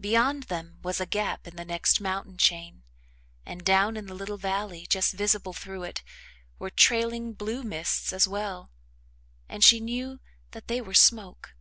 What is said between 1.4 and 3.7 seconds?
in the next mountain chain and